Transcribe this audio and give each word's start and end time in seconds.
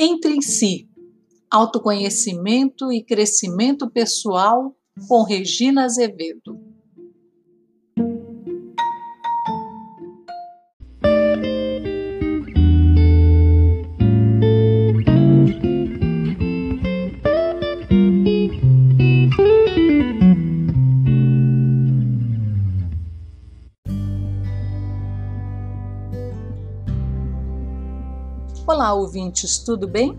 Entre 0.00 0.32
em 0.32 0.40
si, 0.40 0.88
autoconhecimento 1.50 2.92
e 2.92 3.02
crescimento 3.02 3.90
pessoal 3.90 4.76
com 5.08 5.24
Regina 5.24 5.86
Azevedo. 5.86 6.67
Olá, 28.88 28.94
ouvintes, 28.94 29.58
tudo 29.58 29.86
bem? 29.86 30.18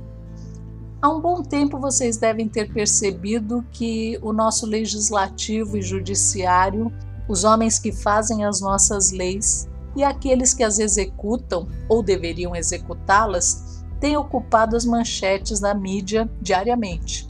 Há 1.02 1.09
um 1.09 1.20
bom 1.20 1.41
tempo 1.41 1.80
vocês 1.80 2.18
devem 2.18 2.48
ter 2.48 2.72
percebido 2.72 3.66
que 3.72 4.20
o 4.22 4.32
nosso 4.32 4.68
legislativo 4.68 5.76
e 5.76 5.82
judiciário, 5.82 6.94
os 7.28 7.44
homens 7.44 7.80
que 7.80 7.92
fazem 7.92 8.45
as 8.45 8.62
nossas 8.62 9.09
leis 9.09 9.68
e 9.95 10.04
aqueles 10.04 10.54
que 10.54 10.64
as 10.64 10.78
executam 10.78 11.68
ou 11.90 12.04
deveriam 12.04 12.55
executá-las, 12.55 13.84
têm 14.00 14.16
ocupado 14.16 14.76
as 14.76 14.86
manchetes 14.86 15.59
da 15.59 15.73
mídia 15.73 16.30
diariamente. 16.40 17.28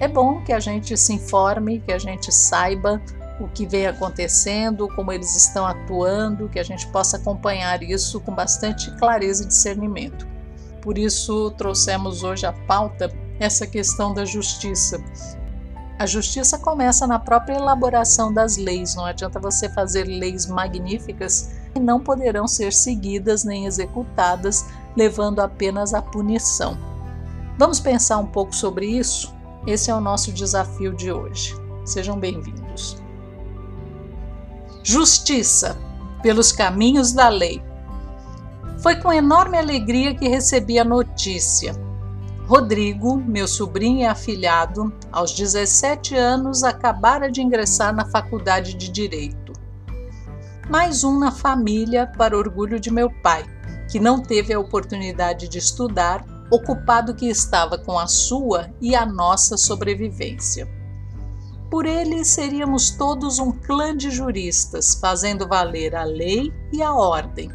É 0.00 0.08
bom 0.08 0.42
que 0.42 0.52
a 0.52 0.58
gente 0.58 0.96
se 0.96 1.12
informe, 1.12 1.78
que 1.78 1.92
a 1.92 1.98
gente 1.98 2.34
saiba 2.34 3.00
o 3.38 3.46
que 3.46 3.66
vem 3.66 3.86
acontecendo, 3.86 4.88
como 4.96 5.12
eles 5.12 5.36
estão 5.36 5.64
atuando, 5.64 6.48
que 6.48 6.58
a 6.58 6.64
gente 6.64 6.88
possa 6.88 7.18
acompanhar 7.18 7.84
isso 7.84 8.18
com 8.18 8.34
bastante 8.34 8.90
clareza 8.96 9.44
e 9.44 9.46
discernimento. 9.46 10.34
Por 10.86 10.98
isso, 10.98 11.50
trouxemos 11.58 12.22
hoje 12.22 12.46
à 12.46 12.52
pauta 12.52 13.12
essa 13.40 13.66
questão 13.66 14.14
da 14.14 14.24
justiça. 14.24 15.02
A 15.98 16.06
justiça 16.06 16.60
começa 16.60 17.08
na 17.08 17.18
própria 17.18 17.56
elaboração 17.56 18.32
das 18.32 18.56
leis, 18.56 18.94
não 18.94 19.04
adianta 19.04 19.40
você 19.40 19.68
fazer 19.68 20.04
leis 20.04 20.46
magníficas 20.46 21.50
que 21.72 21.80
não 21.80 21.98
poderão 21.98 22.46
ser 22.46 22.72
seguidas 22.72 23.42
nem 23.42 23.66
executadas, 23.66 24.64
levando 24.96 25.40
apenas 25.40 25.92
à 25.92 26.00
punição. 26.00 26.78
Vamos 27.58 27.80
pensar 27.80 28.18
um 28.18 28.26
pouco 28.28 28.54
sobre 28.54 28.86
isso? 28.86 29.34
Esse 29.66 29.90
é 29.90 29.94
o 29.94 30.00
nosso 30.00 30.30
desafio 30.30 30.94
de 30.94 31.10
hoje. 31.10 31.52
Sejam 31.84 32.16
bem-vindos. 32.16 33.02
Justiça 34.84 35.76
pelos 36.22 36.52
caminhos 36.52 37.12
da 37.12 37.28
lei. 37.28 37.60
Foi 38.78 38.94
com 38.96 39.10
enorme 39.10 39.56
alegria 39.56 40.14
que 40.14 40.28
recebi 40.28 40.78
a 40.78 40.84
notícia. 40.84 41.74
Rodrigo, 42.46 43.16
meu 43.16 43.48
sobrinho 43.48 44.00
e 44.00 44.04
afilhado, 44.04 44.92
aos 45.10 45.32
17 45.32 46.14
anos 46.14 46.62
acabara 46.62 47.30
de 47.30 47.40
ingressar 47.40 47.94
na 47.94 48.04
faculdade 48.04 48.74
de 48.74 48.90
Direito. 48.90 49.52
Mais 50.68 51.04
um 51.04 51.18
na 51.18 51.32
família, 51.32 52.06
para 52.18 52.36
orgulho 52.36 52.78
de 52.78 52.92
meu 52.92 53.10
pai, 53.22 53.44
que 53.90 53.98
não 53.98 54.22
teve 54.22 54.52
a 54.52 54.60
oportunidade 54.60 55.48
de 55.48 55.58
estudar, 55.58 56.24
ocupado 56.50 57.14
que 57.14 57.26
estava 57.26 57.78
com 57.78 57.98
a 57.98 58.06
sua 58.06 58.70
e 58.80 58.94
a 58.94 59.06
nossa 59.06 59.56
sobrevivência. 59.56 60.68
Por 61.70 61.86
ele 61.86 62.24
seríamos 62.24 62.90
todos 62.90 63.38
um 63.38 63.50
clã 63.50 63.96
de 63.96 64.10
juristas, 64.10 64.94
fazendo 65.00 65.48
valer 65.48 65.96
a 65.96 66.04
lei 66.04 66.52
e 66.72 66.82
a 66.82 66.92
ordem 66.92 67.50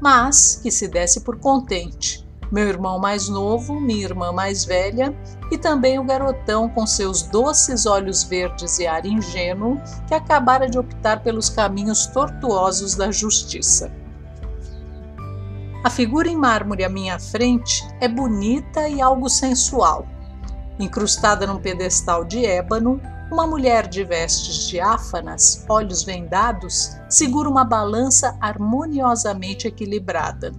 mas 0.00 0.58
que 0.62 0.70
se 0.70 0.88
desse 0.88 1.20
por 1.20 1.38
contente. 1.38 2.26
Meu 2.50 2.66
irmão 2.68 2.98
mais 2.98 3.28
novo, 3.28 3.80
minha 3.80 4.04
irmã 4.04 4.32
mais 4.32 4.64
velha 4.64 5.14
e 5.52 5.58
também 5.58 5.98
o 5.98 6.04
garotão 6.04 6.68
com 6.68 6.84
seus 6.84 7.22
doces 7.22 7.86
olhos 7.86 8.24
verdes 8.24 8.78
e 8.80 8.86
ar 8.86 9.06
ingênuo 9.06 9.80
que 10.08 10.14
acabara 10.14 10.68
de 10.68 10.78
optar 10.78 11.22
pelos 11.22 11.48
caminhos 11.48 12.06
tortuosos 12.06 12.96
da 12.96 13.12
justiça. 13.12 13.92
A 15.84 15.88
figura 15.88 16.28
em 16.28 16.36
mármore 16.36 16.84
à 16.84 16.88
minha 16.88 17.18
frente 17.18 17.86
é 18.00 18.08
bonita 18.08 18.88
e 18.88 19.00
algo 19.00 19.30
sensual. 19.30 20.06
Incrustada 20.78 21.46
num 21.46 21.58
pedestal 21.58 22.24
de 22.24 22.44
ébano, 22.44 23.00
uma 23.30 23.46
mulher 23.46 23.86
de 23.86 24.02
vestes 24.02 24.68
diáfanas, 24.68 25.64
olhos 25.68 26.02
vendados, 26.02 26.96
segura 27.08 27.48
uma 27.48 27.64
balança 27.64 28.36
harmoniosamente 28.40 29.68
equilibrada. 29.68 30.52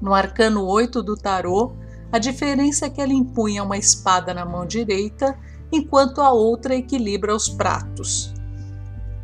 No 0.00 0.14
arcano 0.14 0.64
8 0.64 1.02
do 1.02 1.16
tarô, 1.16 1.72
a 2.12 2.18
diferença 2.18 2.86
é 2.86 2.90
que 2.90 3.00
ela 3.00 3.12
empunha 3.12 3.64
uma 3.64 3.76
espada 3.76 4.32
na 4.32 4.44
mão 4.44 4.64
direita, 4.64 5.36
enquanto 5.72 6.20
a 6.20 6.30
outra 6.30 6.76
equilibra 6.76 7.34
os 7.34 7.48
pratos. 7.48 8.32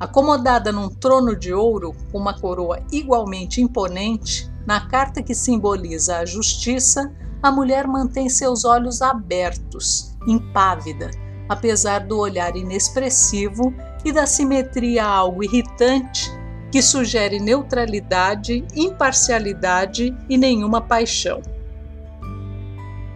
Acomodada 0.00 0.73
num 0.73 0.89
trono 0.89 1.37
de 1.37 1.55
ouro, 1.55 1.94
com 2.11 2.19
uma 2.19 2.39
coroa 2.39 2.83
igualmente 2.91 3.62
imponente, 3.62 4.53
na 4.67 4.89
carta 4.89 5.23
que 5.23 5.34
simboliza 5.34 6.19
a 6.19 6.27
justiça, 6.27 7.15
a 7.41 7.53
mulher 7.53 7.87
mantém 7.87 8.28
seus 8.28 8.65
olhos 8.65 9.00
abertos, 9.00 10.17
impávida, 10.27 11.11
apesar 11.49 12.00
do 12.00 12.19
olhar 12.19 12.56
inexpressivo 12.56 13.75
e 14.05 14.12
da 14.12 14.27
simetria 14.27 15.05
algo 15.05 15.43
irritante 15.43 16.31
que 16.71 16.82
sugere 16.82 17.38
neutralidade, 17.38 18.65
imparcialidade 18.75 20.12
e 20.28 20.37
nenhuma 20.37 20.81
paixão. 20.81 21.41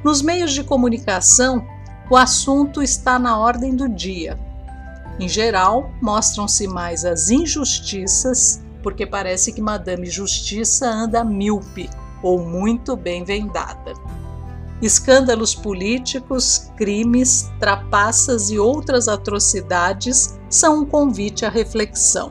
Nos 0.04 0.22
meios 0.22 0.52
de 0.52 0.62
comunicação, 0.62 1.66
o 2.08 2.16
assunto 2.16 2.82
está 2.82 3.18
na 3.18 3.36
ordem 3.36 3.74
do 3.74 3.88
dia. 3.88 4.38
Em 5.18 5.28
geral, 5.28 5.90
mostram-se 6.00 6.68
mais 6.68 7.04
as 7.04 7.30
injustiças, 7.30 8.62
porque 8.82 9.04
parece 9.04 9.52
que 9.52 9.60
Madame 9.60 10.06
Justiça 10.06 10.88
anda 10.88 11.24
míope 11.24 11.90
ou 12.22 12.38
muito 12.38 12.96
bem 12.96 13.24
vendada. 13.24 13.92
Escândalos 14.80 15.54
políticos, 15.54 16.70
crimes, 16.76 17.50
trapaças 17.58 18.50
e 18.50 18.58
outras 18.58 19.08
atrocidades 19.08 20.38
são 20.48 20.80
um 20.80 20.84
convite 20.86 21.44
à 21.44 21.48
reflexão. 21.48 22.30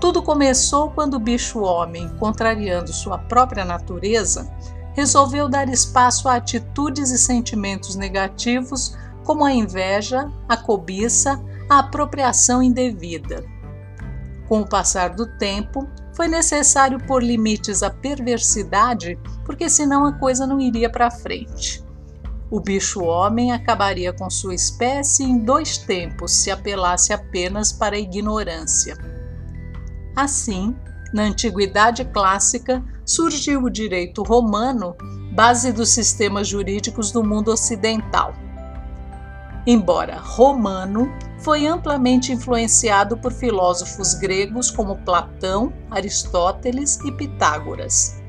Tudo 0.00 0.22
começou 0.22 0.90
quando 0.90 1.14
o 1.14 1.20
bicho-homem, 1.20 2.08
contrariando 2.18 2.92
sua 2.92 3.18
própria 3.18 3.64
natureza, 3.64 4.50
resolveu 4.94 5.48
dar 5.48 5.68
espaço 5.68 6.28
a 6.28 6.36
atitudes 6.36 7.10
e 7.10 7.18
sentimentos 7.18 7.94
negativos 7.94 8.96
como 9.24 9.44
a 9.44 9.52
inveja, 9.52 10.30
a 10.48 10.56
cobiça, 10.56 11.40
a 11.68 11.78
apropriação 11.80 12.62
indevida. 12.62 13.44
Com 14.52 14.60
o 14.60 14.68
passar 14.68 15.14
do 15.14 15.24
tempo, 15.38 15.88
foi 16.14 16.28
necessário 16.28 16.98
pôr 17.06 17.24
limites 17.24 17.82
à 17.82 17.88
perversidade, 17.88 19.18
porque 19.46 19.66
senão 19.66 20.04
a 20.04 20.12
coisa 20.12 20.46
não 20.46 20.60
iria 20.60 20.90
para 20.90 21.10
frente. 21.10 21.82
O 22.50 22.60
bicho-homem 22.60 23.50
acabaria 23.50 24.12
com 24.12 24.28
sua 24.28 24.54
espécie 24.54 25.24
em 25.24 25.38
dois 25.38 25.78
tempos 25.78 26.32
se 26.32 26.50
apelasse 26.50 27.14
apenas 27.14 27.72
para 27.72 27.96
a 27.96 27.98
ignorância. 27.98 28.94
Assim, 30.14 30.76
na 31.14 31.22
antiguidade 31.22 32.04
clássica, 32.04 32.84
surgiu 33.06 33.62
o 33.62 33.70
direito 33.70 34.22
romano, 34.22 34.94
base 35.34 35.72
dos 35.72 35.88
sistemas 35.88 36.46
jurídicos 36.46 37.10
do 37.10 37.24
mundo 37.24 37.50
ocidental. 37.50 38.34
Embora 39.66 40.18
romano, 40.18 41.08
foi 41.38 41.66
amplamente 41.66 42.32
influenciado 42.32 43.16
por 43.16 43.32
filósofos 43.32 44.14
gregos 44.14 44.70
como 44.70 44.98
Platão, 44.98 45.72
Aristóteles 45.90 46.98
e 47.04 47.12
Pitágoras. 47.12 48.20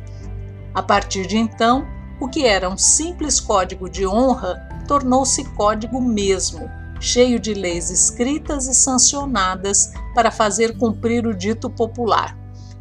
A 0.74 0.82
partir 0.82 1.26
de 1.28 1.38
então, 1.38 1.86
o 2.20 2.28
que 2.28 2.46
era 2.46 2.70
um 2.70 2.78
simples 2.78 3.40
código 3.40 3.90
de 3.90 4.06
honra 4.06 4.68
tornou-se 4.88 5.44
código 5.56 6.02
mesmo, 6.02 6.70
cheio 7.00 7.40
de 7.40 7.54
leis 7.54 7.90
escritas 7.90 8.68
e 8.68 8.74
sancionadas 8.74 9.92
para 10.14 10.32
fazer 10.32 10.78
cumprir 10.78 11.26
o 11.26 11.36
dito 11.36 11.70
popular. 11.70 12.38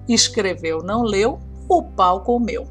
Escreveu, 0.09 0.83
não 0.83 1.03
leu, 1.03 1.39
o 1.69 1.83
pau 1.83 2.23
comeu. 2.23 2.67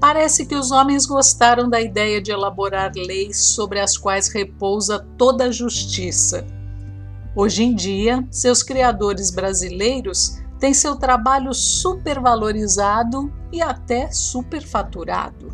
Parece 0.00 0.44
que 0.44 0.54
os 0.54 0.70
homens 0.70 1.06
gostaram 1.06 1.68
da 1.68 1.80
ideia 1.80 2.20
de 2.20 2.30
elaborar 2.30 2.92
leis 2.94 3.38
sobre 3.38 3.80
as 3.80 3.96
quais 3.96 4.28
repousa 4.28 5.06
toda 5.16 5.44
a 5.44 5.50
justiça. 5.50 6.46
Hoje 7.34 7.64
em 7.64 7.74
dia, 7.74 8.26
seus 8.30 8.62
criadores 8.62 9.30
brasileiros 9.30 10.38
têm 10.58 10.74
seu 10.74 10.96
trabalho 10.96 11.52
supervalorizado 11.52 13.32
e 13.52 13.62
até 13.62 14.10
superfaturado. 14.10 15.52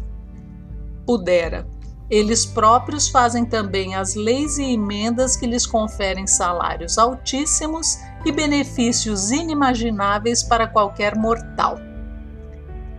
Pudera, 1.07 1.67
eles 2.11 2.45
próprios 2.45 3.09
fazem 3.09 3.45
também 3.45 3.95
as 3.95 4.15
leis 4.15 4.59
e 4.59 4.65
emendas 4.65 5.37
que 5.37 5.47
lhes 5.47 5.67
conferem 5.67 6.27
salários 6.27 6.99
altíssimos 6.99 7.97
e 8.25 8.31
benefícios 8.31 9.31
inimagináveis 9.31 10.43
para 10.43 10.67
qualquer 10.67 11.17
mortal. 11.17 11.79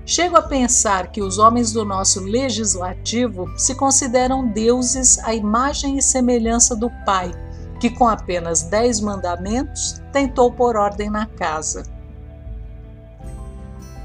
Chego 0.05 0.35
a 0.35 0.41
pensar 0.41 1.11
que 1.11 1.21
os 1.21 1.37
homens 1.37 1.71
do 1.71 1.85
nosso 1.85 2.19
legislativo 2.19 3.47
se 3.57 3.73
consideram 3.73 4.47
deuses 4.47 5.17
à 5.19 5.33
imagem 5.33 5.97
e 5.97 6.01
semelhança 6.01 6.75
do 6.75 6.89
Pai, 7.05 7.31
que 7.79 7.89
com 7.89 8.07
apenas 8.07 8.63
dez 8.63 8.99
mandamentos 8.99 10.01
tentou 10.11 10.51
pôr 10.51 10.75
ordem 10.75 11.09
na 11.09 11.25
casa. 11.25 11.83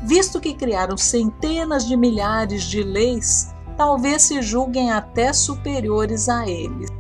Visto 0.05 0.41
que 0.41 0.55
criaram 0.55 0.97
centenas 0.97 1.85
de 1.85 1.97
milhares 1.97 2.63
de 2.63 2.83
leis, 2.83 3.53
talvez 3.77 4.23
se 4.23 4.41
julguem 4.41 4.93
até 4.93 5.33
superiores 5.33 6.29
a 6.29 6.49
eles. 6.49 6.98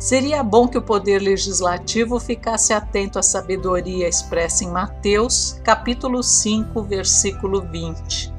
Seria 0.00 0.42
bom 0.42 0.66
que 0.66 0.78
o 0.78 0.82
poder 0.82 1.18
legislativo 1.18 2.18
ficasse 2.18 2.72
atento 2.72 3.18
à 3.18 3.22
sabedoria 3.22 4.08
expressa 4.08 4.64
em 4.64 4.70
Mateus, 4.70 5.60
capítulo 5.62 6.22
5, 6.22 6.82
versículo 6.84 7.60
20. 7.70 8.32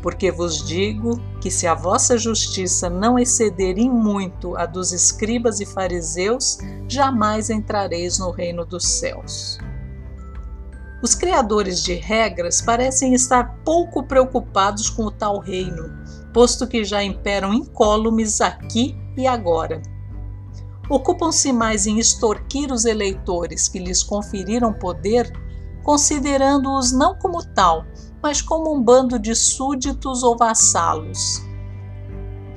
Porque 0.00 0.30
vos 0.30 0.64
digo 0.64 1.20
que 1.40 1.50
se 1.50 1.66
a 1.66 1.74
vossa 1.74 2.16
justiça 2.16 2.88
não 2.88 3.18
exceder 3.18 3.78
em 3.78 3.90
muito 3.90 4.56
a 4.56 4.64
dos 4.64 4.92
escribas 4.92 5.58
e 5.58 5.66
fariseus, 5.66 6.58
jamais 6.86 7.50
entrareis 7.50 8.20
no 8.20 8.30
reino 8.30 8.64
dos 8.64 8.86
céus. 8.86 9.58
Os 11.02 11.16
criadores 11.16 11.82
de 11.82 11.94
regras 11.94 12.62
parecem 12.62 13.12
estar 13.12 13.58
pouco 13.64 14.04
preocupados 14.04 14.88
com 14.88 15.06
o 15.06 15.10
tal 15.10 15.40
reino, 15.40 15.90
posto 16.32 16.64
que 16.64 16.84
já 16.84 17.02
imperam 17.02 17.52
incólumes 17.52 18.40
aqui 18.40 18.96
e 19.16 19.26
agora 19.26 19.82
ocupam-se 20.88 21.52
mais 21.52 21.86
em 21.86 21.98
extorquir 21.98 22.72
os 22.72 22.84
eleitores 22.84 23.68
que 23.68 23.78
lhes 23.78 24.02
conferiram 24.02 24.72
poder, 24.72 25.32
considerando-os 25.82 26.92
não 26.92 27.14
como 27.16 27.44
tal, 27.54 27.84
mas 28.22 28.40
como 28.40 28.74
um 28.74 28.82
bando 28.82 29.18
de 29.18 29.34
súditos 29.34 30.22
ou 30.22 30.36
vassalos. 30.36 31.42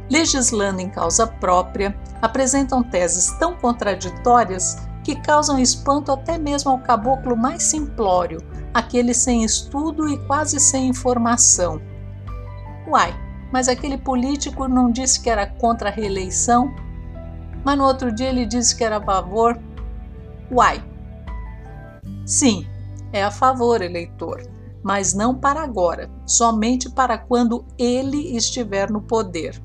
Legislando 0.09 0.81
em 0.81 0.89
causa 0.89 1.25
própria, 1.25 1.97
apresentam 2.21 2.83
teses 2.83 3.31
tão 3.39 3.55
contraditórias 3.55 4.77
que 5.03 5.15
causam 5.15 5.59
espanto 5.59 6.11
até 6.11 6.37
mesmo 6.37 6.71
ao 6.71 6.79
caboclo 6.79 7.35
mais 7.35 7.63
simplório, 7.63 8.39
aquele 8.73 9.13
sem 9.13 9.43
estudo 9.43 10.07
e 10.09 10.17
quase 10.25 10.59
sem 10.59 10.87
informação. 10.87 11.81
Uai, 12.87 13.15
mas 13.51 13.67
aquele 13.67 13.97
político 13.97 14.67
não 14.67 14.91
disse 14.91 15.21
que 15.21 15.29
era 15.29 15.47
contra 15.47 15.89
a 15.89 15.91
reeleição? 15.91 16.73
Mas 17.65 17.77
no 17.79 17.83
outro 17.83 18.13
dia 18.13 18.29
ele 18.29 18.45
disse 18.45 18.75
que 18.75 18.83
era 18.83 18.97
a 18.97 19.03
favor. 19.03 19.59
Uai! 20.51 20.81
Sim, 22.23 22.67
é 23.11 23.23
a 23.23 23.31
favor, 23.31 23.81
eleitor, 23.81 24.43
mas 24.83 25.15
não 25.15 25.33
para 25.33 25.63
agora, 25.63 26.09
somente 26.27 26.89
para 26.91 27.17
quando 27.17 27.65
ele 27.75 28.37
estiver 28.37 28.91
no 28.91 29.01
poder. 29.01 29.59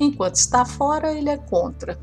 Enquanto 0.00 0.36
está 0.36 0.64
fora, 0.64 1.12
ele 1.12 1.28
é 1.28 1.36
contra. 1.36 2.00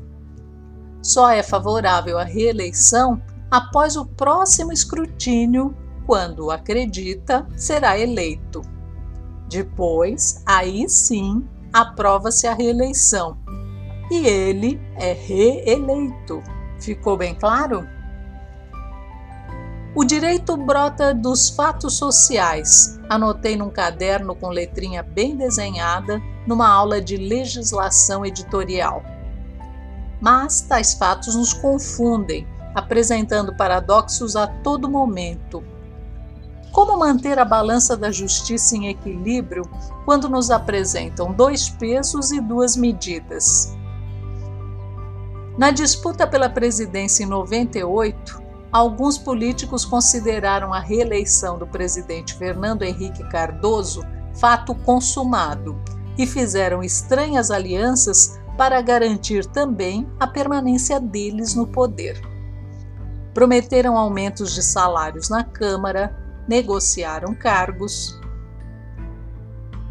Só 1.02 1.28
é 1.28 1.42
favorável 1.42 2.16
à 2.16 2.22
reeleição 2.22 3.20
após 3.50 3.96
o 3.96 4.06
próximo 4.06 4.72
escrutínio, 4.72 5.74
quando 6.06 6.50
acredita 6.50 7.46
será 7.56 7.98
eleito. 7.98 8.62
Depois, 9.48 10.42
aí 10.46 10.88
sim, 10.88 11.44
aprova-se 11.72 12.46
a 12.46 12.54
reeleição 12.54 13.36
e 14.10 14.26
ele 14.26 14.80
é 14.96 15.12
reeleito. 15.12 16.42
Ficou 16.80 17.16
bem 17.16 17.34
claro? 17.34 17.86
O 19.94 20.04
direito 20.04 20.56
brota 20.56 21.12
dos 21.12 21.50
fatos 21.50 21.94
sociais. 21.96 22.98
Anotei 23.08 23.56
num 23.56 23.70
caderno 23.70 24.34
com 24.34 24.48
letrinha 24.48 25.02
bem 25.02 25.36
desenhada 25.36 26.20
numa 26.46 26.68
aula 26.68 27.00
de 27.00 27.16
legislação 27.16 28.24
editorial. 28.24 29.02
Mas 30.20 30.60
tais 30.60 30.94
fatos 30.94 31.34
nos 31.34 31.52
confundem, 31.52 32.46
apresentando 32.74 33.54
paradoxos 33.56 34.36
a 34.36 34.46
todo 34.46 34.88
momento. 34.88 35.64
Como 36.72 36.96
manter 36.96 37.36
a 37.38 37.44
balança 37.44 37.96
da 37.96 38.12
justiça 38.12 38.76
em 38.76 38.88
equilíbrio 38.88 39.68
quando 40.04 40.28
nos 40.28 40.52
apresentam 40.52 41.32
dois 41.32 41.68
pesos 41.68 42.30
e 42.30 42.40
duas 42.40 42.76
medidas? 42.76 43.76
Na 45.60 45.70
disputa 45.70 46.26
pela 46.26 46.48
presidência 46.48 47.22
em 47.22 47.26
98, 47.26 48.42
alguns 48.72 49.18
políticos 49.18 49.84
consideraram 49.84 50.72
a 50.72 50.80
reeleição 50.80 51.58
do 51.58 51.66
presidente 51.66 52.34
Fernando 52.34 52.80
Henrique 52.80 53.22
Cardoso 53.28 54.02
fato 54.32 54.74
consumado 54.74 55.78
e 56.16 56.26
fizeram 56.26 56.82
estranhas 56.82 57.50
alianças 57.50 58.40
para 58.56 58.80
garantir 58.80 59.44
também 59.44 60.08
a 60.18 60.26
permanência 60.26 60.98
deles 60.98 61.54
no 61.54 61.66
poder. 61.66 62.18
Prometeram 63.34 63.98
aumentos 63.98 64.54
de 64.54 64.62
salários 64.62 65.28
na 65.28 65.44
Câmara, 65.44 66.16
negociaram 66.48 67.34
cargos. 67.34 68.18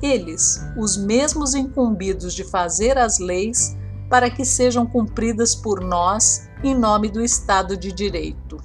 Eles, 0.01 0.65
os 0.75 0.97
mesmos 0.97 1.53
incumbidos 1.53 2.33
de 2.33 2.43
fazer 2.43 2.97
as 2.97 3.19
leis, 3.19 3.77
para 4.09 4.29
que 4.29 4.43
sejam 4.43 4.85
cumpridas 4.85 5.53
por 5.53 5.81
nós 5.81 6.49
em 6.63 6.75
nome 6.75 7.09
do 7.09 7.23
Estado 7.23 7.77
de 7.77 7.91
Direito. 7.91 8.57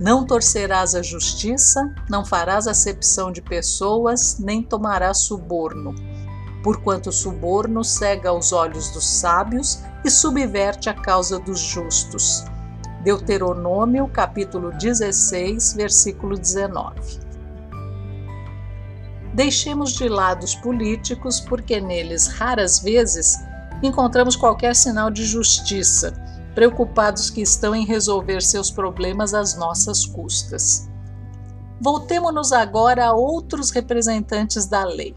Não 0.00 0.26
torcerás 0.26 0.94
a 0.94 1.02
justiça, 1.02 1.94
não 2.08 2.24
farás 2.24 2.66
acepção 2.66 3.30
de 3.30 3.40
pessoas, 3.40 4.38
nem 4.40 4.62
tomarás 4.62 5.18
suborno, 5.18 5.94
porquanto 6.64 7.10
o 7.10 7.12
suborno 7.12 7.84
cega 7.84 8.32
os 8.32 8.52
olhos 8.52 8.90
dos 8.90 9.06
sábios 9.06 9.80
e 10.04 10.10
subverte 10.10 10.88
a 10.88 10.94
causa 10.94 11.38
dos 11.38 11.60
justos. 11.60 12.42
Deuteronômio, 13.04 14.08
capítulo 14.08 14.72
16, 14.72 15.74
versículo 15.74 16.36
19. 16.36 17.20
Deixemos 19.34 19.92
de 19.92 20.08
lado 20.08 20.42
os 20.42 20.54
políticos, 20.54 21.38
porque 21.40 21.80
neles 21.80 22.26
raras 22.28 22.78
vezes 22.78 23.38
encontramos 23.86 24.36
qualquer 24.36 24.74
sinal 24.74 25.10
de 25.10 25.24
justiça, 25.24 26.12
preocupados 26.54 27.30
que 27.30 27.40
estão 27.40 27.74
em 27.74 27.84
resolver 27.84 28.40
seus 28.40 28.70
problemas 28.70 29.34
às 29.34 29.56
nossas 29.56 30.06
custas. 30.06 30.88
Voltemos-nos 31.80 32.52
agora 32.52 33.06
a 33.06 33.12
outros 33.12 33.70
representantes 33.70 34.66
da 34.66 34.84
lei. 34.84 35.14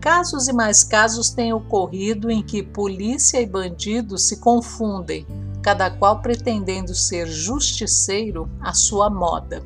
Casos 0.00 0.48
e 0.48 0.52
mais 0.52 0.82
casos 0.82 1.30
têm 1.30 1.52
ocorrido 1.52 2.30
em 2.30 2.42
que 2.42 2.62
polícia 2.62 3.40
e 3.40 3.46
bandido 3.46 4.18
se 4.18 4.38
confundem, 4.40 5.26
cada 5.62 5.90
qual 5.90 6.20
pretendendo 6.20 6.94
ser 6.94 7.26
justiceiro 7.26 8.50
à 8.60 8.72
sua 8.72 9.10
moda. 9.10 9.62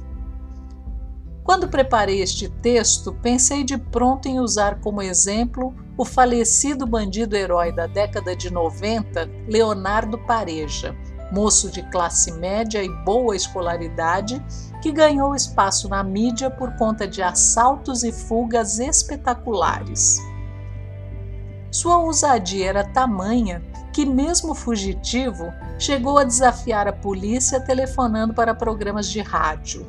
Quando 1.44 1.68
preparei 1.68 2.22
este 2.22 2.48
texto, 2.48 3.12
pensei 3.12 3.64
de 3.64 3.76
pronto 3.76 4.26
em 4.26 4.40
usar 4.40 4.80
como 4.80 5.02
exemplo 5.02 5.74
o 5.94 6.02
falecido 6.02 6.86
bandido 6.86 7.36
herói 7.36 7.70
da 7.70 7.86
década 7.86 8.34
de 8.34 8.50
90, 8.50 9.28
Leonardo 9.46 10.16
Pareja, 10.18 10.96
moço 11.30 11.70
de 11.70 11.82
classe 11.90 12.32
média 12.32 12.82
e 12.82 12.88
boa 13.04 13.36
escolaridade, 13.36 14.42
que 14.80 14.90
ganhou 14.90 15.34
espaço 15.34 15.86
na 15.86 16.02
mídia 16.02 16.50
por 16.50 16.74
conta 16.76 17.06
de 17.06 17.22
assaltos 17.22 18.04
e 18.04 18.10
fugas 18.10 18.78
espetaculares. 18.78 20.18
Sua 21.70 21.98
ousadia 21.98 22.70
era 22.70 22.84
tamanha 22.84 23.62
que, 23.92 24.06
mesmo 24.06 24.54
fugitivo, 24.54 25.52
chegou 25.78 26.16
a 26.16 26.24
desafiar 26.24 26.88
a 26.88 26.92
polícia 26.92 27.60
telefonando 27.60 28.32
para 28.32 28.54
programas 28.54 29.10
de 29.10 29.20
rádio. 29.20 29.86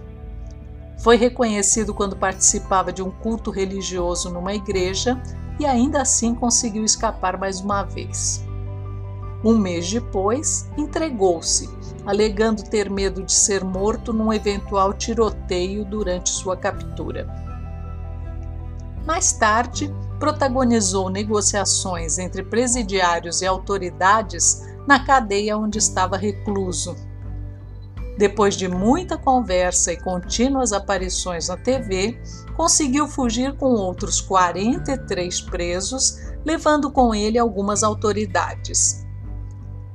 Foi 0.97 1.17
reconhecido 1.17 1.93
quando 1.93 2.15
participava 2.15 2.91
de 2.91 3.03
um 3.03 3.11
culto 3.11 3.51
religioso 3.51 4.29
numa 4.29 4.53
igreja 4.53 5.21
e 5.59 5.65
ainda 5.65 6.01
assim 6.01 6.33
conseguiu 6.33 6.83
escapar 6.83 7.37
mais 7.37 7.59
uma 7.59 7.83
vez. 7.83 8.43
Um 9.43 9.57
mês 9.57 9.91
depois, 9.91 10.67
entregou-se, 10.75 11.69
alegando 12.05 12.63
ter 12.63 12.89
medo 12.89 13.21
de 13.21 13.33
ser 13.33 13.63
morto 13.63 14.11
num 14.11 14.33
eventual 14.33 14.93
tiroteio 14.93 15.85
durante 15.85 16.29
sua 16.29 16.57
captura. 16.57 17.27
Mais 19.05 19.33
tarde, 19.33 19.93
protagonizou 20.17 21.09
negociações 21.09 22.17
entre 22.17 22.41
presidiários 22.41 23.41
e 23.41 23.45
autoridades 23.45 24.63
na 24.87 25.05
cadeia 25.05 25.57
onde 25.57 25.77
estava 25.77 26.17
recluso 26.17 26.95
depois 28.17 28.55
de 28.55 28.67
muita 28.67 29.17
conversa 29.17 29.91
e 29.91 29.97
contínuas 29.97 30.71
aparições 30.71 31.49
na 31.49 31.57
TV, 31.57 32.19
conseguiu 32.55 33.07
fugir 33.07 33.55
com 33.57 33.67
outros 33.67 34.21
43 34.21 35.41
presos, 35.41 36.17
levando 36.45 36.89
com 36.91 37.13
ele 37.13 37.37
algumas 37.37 37.83
autoridades. 37.83 39.05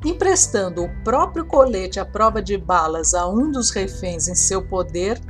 Emprestando 0.05 0.85
o 0.85 1.05
próprio 1.05 1.45
colete 1.45 2.01
à 2.01 2.05
prova 2.05 2.43
de 2.43 2.57
balas 2.57 3.15
a 3.15 3.29
um 3.29 3.51
dos 3.51 3.71
reféns 3.71 4.29
em 4.29 4.35
seu 4.35 4.67
poder, 4.67 5.21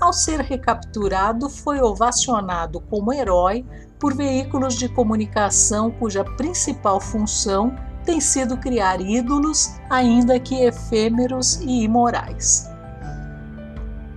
ao 0.00 0.12
ser 0.12 0.40
recapturado, 0.40 1.48
foi 1.48 1.80
ovacionado 1.80 2.80
como 2.80 3.12
herói 3.12 3.64
por 3.98 4.14
veículos 4.14 4.74
de 4.74 4.88
comunicação 4.88 5.90
cuja 5.90 6.24
principal 6.24 7.00
função 7.00 7.74
tem 8.04 8.20
sido 8.20 8.56
criar 8.56 9.00
ídolos, 9.00 9.74
ainda 9.90 10.38
que 10.38 10.54
efêmeros 10.62 11.56
e 11.56 11.82
imorais. 11.82 12.68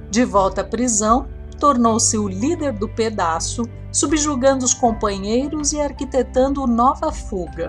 De 0.09 0.23
volta 0.23 0.61
à 0.61 0.63
prisão, 0.63 1.27
tornou-se 1.59 2.17
o 2.17 2.27
líder 2.27 2.73
do 2.73 2.87
pedaço, 2.87 3.63
subjugando 3.91 4.63
os 4.63 4.73
companheiros 4.73 5.73
e 5.73 5.81
arquitetando 5.81 6.67
nova 6.67 7.11
fuga. 7.11 7.67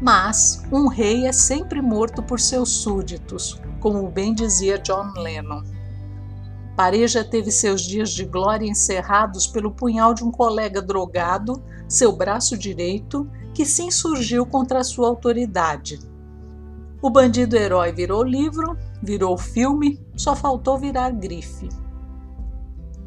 Mas 0.00 0.62
um 0.70 0.88
rei 0.88 1.26
é 1.26 1.32
sempre 1.32 1.80
morto 1.80 2.22
por 2.22 2.38
seus 2.38 2.70
súditos, 2.70 3.60
como 3.80 4.10
bem 4.10 4.34
dizia 4.34 4.78
John 4.78 5.12
Lennon. 5.16 5.62
Pareja 6.76 7.24
teve 7.24 7.50
seus 7.50 7.82
dias 7.82 8.10
de 8.10 8.26
glória 8.26 8.68
encerrados 8.68 9.46
pelo 9.46 9.70
punhal 9.70 10.12
de 10.12 10.22
um 10.22 10.30
colega 10.30 10.82
drogado, 10.82 11.62
seu 11.88 12.14
braço 12.14 12.56
direito, 12.58 13.26
que 13.56 13.64
se 13.64 13.82
insurgiu 13.82 14.44
contra 14.44 14.84
sua 14.84 15.08
autoridade. 15.08 15.98
O 17.00 17.08
bandido 17.08 17.56
herói 17.56 17.90
virou 17.90 18.22
livro, 18.22 18.76
virou 19.02 19.38
filme, 19.38 19.98
só 20.14 20.36
faltou 20.36 20.76
virar 20.76 21.10
grife. 21.10 21.70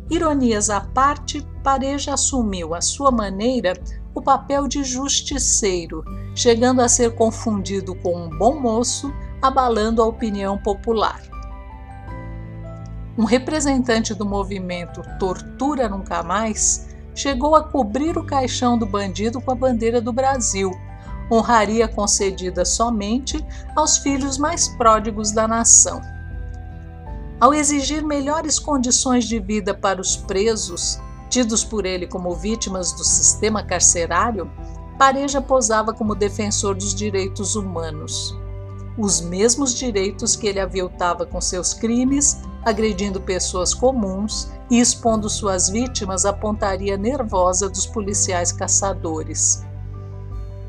Ironias 0.10 0.72
à 0.72 0.82
parte, 0.82 1.46
Pareja 1.63 2.15
assumiu, 2.15 2.74
à 2.74 2.82
sua 2.82 3.12
maneira, 3.12 3.74
o 4.15 4.24
papel 4.24 4.68
de 4.68 4.84
justiceiro, 4.84 6.03
chegando 6.34 6.82
a 6.82 6.89
ser 6.89 7.13
confundido 7.13 7.94
com 7.94 8.18
um 8.18 8.29
bom 8.36 8.60
moço, 8.60 9.13
abalando 9.39 10.01
a 10.01 10.08
opinião 10.08 10.58
popular. 10.58 11.22
Um 13.15 13.24
representante 13.24 14.15
do 14.15 14.25
movimento 14.25 15.03
Tortura 15.20 15.88
Nunca 15.88 16.24
Mais 16.24 16.88
chegou 17.20 17.54
a 17.54 17.62
cobrir 17.62 18.18
o 18.18 18.24
caixão 18.24 18.78
do 18.78 18.86
bandido 18.86 19.42
com 19.42 19.52
a 19.52 19.56
bandeira 19.56 20.00
do 20.00 20.14
Brasil, 20.14 20.72
honraria 21.30 21.86
concedida 21.86 22.64
somente 22.64 23.46
aos 23.76 23.98
filhos 23.98 24.38
mais 24.38 24.70
pródigos 24.70 25.32
da 25.32 25.46
nação. 25.46 26.02
Ao 27.38 27.54
exigir 27.54 28.06
melhores 28.06 28.58
condições 28.58 29.26
de 29.26 29.38
vida 29.38 29.74
para 29.74 30.00
os 30.00 30.16
presos, 30.16 30.98
tidos 31.30 31.62
por 31.62 31.86
ele 31.86 32.08
como 32.08 32.34
vítimas 32.36 32.94
do 32.94 33.04
sistema 33.04 33.64
carcerário, 33.64 34.50
Pareja 34.98 35.42
posava 35.42 35.94
como 35.94 36.16
defensor 36.16 36.74
dos 36.74 36.96
direitos 36.96 37.56
humanos. 37.56 38.34
Os 38.98 39.20
mesmos 39.20 39.74
direitos 39.74 40.38
que 40.38 40.48
ele 40.48 40.60
aviltava 40.60 41.26
com 41.26 41.42
seus 41.42 41.74
crimes 41.74 42.42
agredindo 42.63 43.22
pessoas 43.22 43.74
comuns 43.74 44.51
e 44.70 44.80
expondo 44.80 45.30
suas 45.30 45.70
vítimas 45.70 46.25
à 46.25 46.34
pontaria 46.34 46.98
nervosa 46.98 47.70
dos 47.70 47.86
policiais 47.86 48.51
caçadores. 48.51 49.66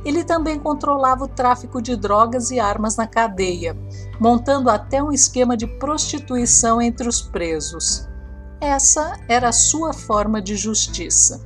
Ele 0.04 0.24
também 0.24 0.58
controlava 0.58 1.24
o 1.24 1.28
tráfico 1.28 1.82
de 1.82 1.94
drogas 1.94 2.50
e 2.50 2.58
armas 2.58 2.96
na 2.96 3.06
cadeia, 3.06 3.76
montando 4.18 4.70
até 4.70 5.02
um 5.02 5.12
esquema 5.12 5.56
de 5.56 5.66
prostituição 5.66 6.80
entre 6.80 7.06
os 7.06 7.20
presos. 7.20 8.08
Essa 8.60 9.18
era 9.28 9.48
a 9.48 9.52
sua 9.52 9.92
forma 9.92 10.40
de 10.40 10.56
justiça. 10.56 11.42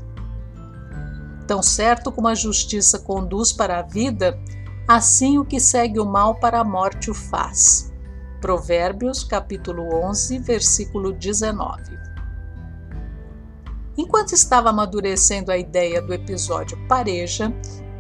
Tão 1.47 1.63
certo 1.63 2.13
como 2.13 2.29
a 2.29 2.35
justiça 2.35 2.99
conduz 2.99 3.53
para 3.53 3.79
a 3.79 3.83
vida, 3.83 4.39
assim 4.87 5.39
o 5.39 5.45
que 5.45 5.59
segue 5.59 5.99
o 5.99 6.07
mal 6.07 6.37
para 6.37 6.61
a 6.61 6.65
morte 6.65 7.11
o 7.11 7.15
faz. 7.15 7.93
Provérbios, 8.45 9.25
capítulo 9.25 9.89
11, 10.07 10.39
versículo 10.41 11.15
19. 11.15 11.99
Enquanto 13.97 14.35
estava 14.35 14.69
amadurecendo 14.69 15.51
a 15.51 15.57
ideia 15.57 16.03
do 16.03 16.13
episódio 16.13 16.77
Pareja, 16.87 17.51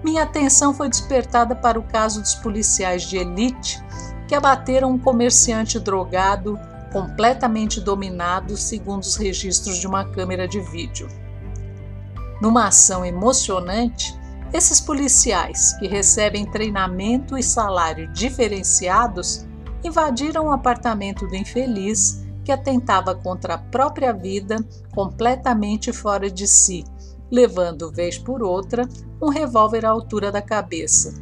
minha 0.04 0.22
atenção 0.22 0.74
foi 0.74 0.90
despertada 0.90 1.56
para 1.56 1.78
o 1.78 1.82
caso 1.84 2.20
dos 2.20 2.34
policiais 2.34 3.04
de 3.04 3.16
elite 3.16 3.82
que 4.28 4.34
abateram 4.34 4.90
um 4.90 4.98
comerciante 4.98 5.80
drogado 5.80 6.60
completamente 6.92 7.80
dominado, 7.80 8.54
segundo 8.54 9.00
os 9.00 9.16
registros 9.16 9.78
de 9.78 9.86
uma 9.86 10.04
câmera 10.04 10.46
de 10.46 10.60
vídeo. 10.60 11.08
Numa 12.42 12.66
ação 12.66 13.02
emocionante, 13.02 14.14
esses 14.52 14.78
policiais, 14.78 15.72
que 15.78 15.88
recebem 15.88 16.44
treinamento 16.44 17.38
e 17.38 17.42
salário 17.42 18.12
diferenciados, 18.12 19.46
invadiram 19.84 20.46
o 20.46 20.50
apartamento 20.50 21.26
do 21.26 21.36
infeliz, 21.36 22.24
que 22.42 22.50
atentava 22.50 23.14
contra 23.14 23.54
a 23.54 23.58
própria 23.58 24.12
vida, 24.12 24.56
completamente 24.94 25.92
fora 25.92 26.30
de 26.30 26.46
si, 26.48 26.84
levando, 27.30 27.92
vez 27.92 28.18
por 28.18 28.42
outra, 28.42 28.88
um 29.20 29.28
revólver 29.28 29.84
à 29.84 29.90
altura 29.90 30.32
da 30.32 30.42
cabeça. 30.42 31.14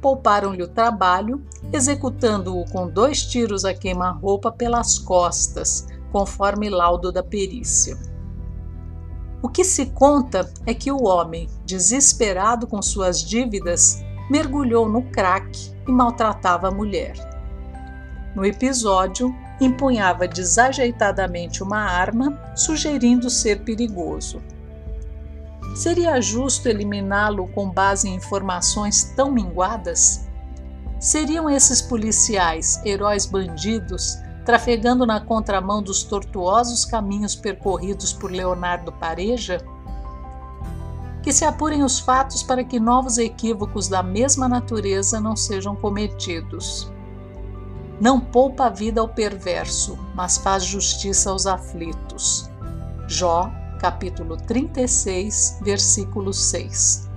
Pouparam-lhe 0.00 0.62
o 0.62 0.68
trabalho, 0.68 1.42
executando-o 1.72 2.64
com 2.70 2.88
dois 2.88 3.24
tiros 3.24 3.64
a 3.64 3.72
queima-roupa 3.72 4.52
pelas 4.52 4.98
costas, 4.98 5.86
conforme 6.12 6.68
laudo 6.68 7.10
da 7.10 7.22
perícia. 7.22 7.96
O 9.42 9.48
que 9.48 9.64
se 9.64 9.86
conta 9.86 10.50
é 10.64 10.72
que 10.72 10.90
o 10.92 11.04
homem, 11.04 11.48
desesperado 11.66 12.66
com 12.66 12.80
suas 12.80 13.20
dívidas, 13.20 14.02
mergulhou 14.30 14.88
no 14.88 15.02
crack 15.10 15.74
e 15.86 15.92
maltratava 15.92 16.68
a 16.68 16.70
mulher. 16.70 17.33
No 18.34 18.44
episódio, 18.44 19.34
empunhava 19.60 20.26
desajeitadamente 20.26 21.62
uma 21.62 21.78
arma, 21.78 22.38
sugerindo 22.56 23.30
ser 23.30 23.60
perigoso. 23.60 24.42
Seria 25.74 26.20
justo 26.20 26.68
eliminá-lo 26.68 27.48
com 27.48 27.70
base 27.70 28.08
em 28.08 28.14
informações 28.14 29.12
tão 29.16 29.30
minguadas? 29.30 30.28
Seriam 31.00 31.50
esses 31.50 31.82
policiais 31.82 32.80
heróis 32.84 33.26
bandidos 33.26 34.18
trafegando 34.44 35.06
na 35.06 35.20
contramão 35.20 35.82
dos 35.82 36.02
tortuosos 36.02 36.84
caminhos 36.84 37.34
percorridos 37.34 38.12
por 38.12 38.30
Leonardo 38.30 38.92
Pareja? 38.92 39.58
Que 41.22 41.32
se 41.32 41.44
apurem 41.44 41.82
os 41.82 41.98
fatos 41.98 42.42
para 42.42 42.62
que 42.62 42.78
novos 42.78 43.16
equívocos 43.16 43.88
da 43.88 44.02
mesma 44.02 44.48
natureza 44.48 45.18
não 45.18 45.34
sejam 45.34 45.74
cometidos. 45.74 46.92
Não 48.00 48.18
poupa 48.18 48.66
a 48.66 48.70
vida 48.70 49.00
ao 49.00 49.08
perverso, 49.08 49.96
mas 50.14 50.36
faz 50.36 50.64
justiça 50.64 51.30
aos 51.30 51.46
aflitos. 51.46 52.50
Jó, 53.06 53.50
capítulo 53.80 54.36
36, 54.36 55.60
versículo 55.62 56.32
6. 56.32 57.08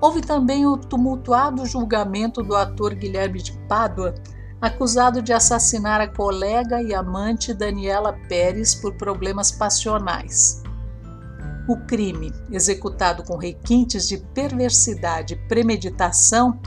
Houve 0.00 0.20
também 0.20 0.66
o 0.66 0.76
tumultuado 0.76 1.66
julgamento 1.66 2.42
do 2.42 2.56
ator 2.56 2.94
Guilherme 2.94 3.42
de 3.42 3.52
Pádua, 3.68 4.14
acusado 4.60 5.20
de 5.20 5.32
assassinar 5.32 6.00
a 6.00 6.08
colega 6.08 6.80
e 6.80 6.94
amante 6.94 7.52
Daniela 7.52 8.16
Pérez 8.28 8.74
por 8.74 8.94
problemas 8.94 9.52
passionais. 9.52 10.62
O 11.68 11.76
crime, 11.76 12.32
executado 12.50 13.22
com 13.22 13.36
requintes 13.36 14.08
de 14.08 14.18
perversidade 14.18 15.34
e 15.34 15.48
premeditação, 15.48 16.58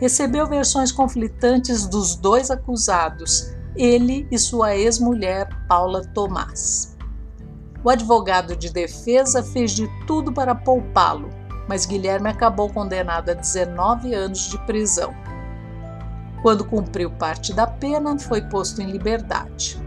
recebeu 0.00 0.46
versões 0.46 0.92
conflitantes 0.92 1.86
dos 1.86 2.14
dois 2.14 2.50
acusados, 2.50 3.54
ele 3.76 4.26
e 4.30 4.38
sua 4.38 4.76
ex-mulher, 4.76 5.48
Paula 5.68 6.04
Tomás. 6.14 6.96
O 7.84 7.90
advogado 7.90 8.56
de 8.56 8.70
defesa 8.70 9.42
fez 9.42 9.72
de 9.72 9.88
tudo 10.06 10.32
para 10.32 10.54
poupá-lo, 10.54 11.30
mas 11.68 11.86
Guilherme 11.86 12.28
acabou 12.28 12.68
condenado 12.68 13.30
a 13.30 13.34
19 13.34 14.14
anos 14.14 14.48
de 14.48 14.58
prisão. 14.66 15.14
Quando 16.42 16.64
cumpriu 16.64 17.10
parte 17.10 17.52
da 17.52 17.66
pena, 17.66 18.18
foi 18.18 18.42
posto 18.42 18.80
em 18.80 18.90
liberdade. 18.90 19.80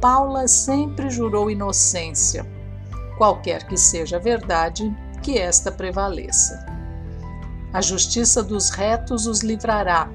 Paula 0.00 0.48
sempre 0.48 1.10
jurou 1.10 1.50
inocência. 1.50 2.46
Qualquer 3.18 3.66
que 3.66 3.76
seja 3.76 4.16
a 4.16 4.20
verdade, 4.20 4.94
que 5.22 5.38
esta 5.38 5.70
prevaleça. 5.70 6.64
A 7.72 7.80
justiça 7.80 8.42
dos 8.42 8.70
retos 8.70 9.28
os 9.28 9.42
livrará, 9.42 10.10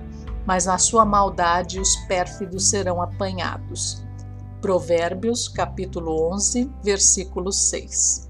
mas 0.45 0.65
na 0.65 0.77
sua 0.77 1.05
maldade 1.05 1.79
os 1.79 1.95
pérfidos 2.07 2.69
serão 2.69 3.01
apanhados. 3.01 4.03
Provérbios, 4.59 5.47
capítulo 5.47 6.33
11, 6.33 6.69
versículo 6.83 7.53
6. 7.53 8.29